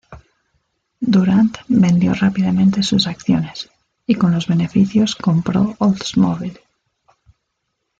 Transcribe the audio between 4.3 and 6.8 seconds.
los beneficios compró Oldsmobile.